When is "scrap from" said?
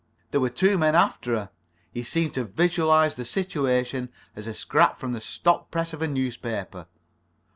4.55-5.11